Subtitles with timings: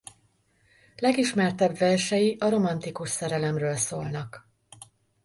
[0.97, 4.47] Legismertebb versei a romantikus szerelemről szólnak.